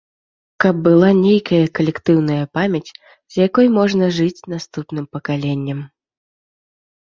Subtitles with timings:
[0.63, 2.93] Каб была нейкая калектыўная памяць,
[3.35, 5.79] з якой можна жыць наступным пакаленням.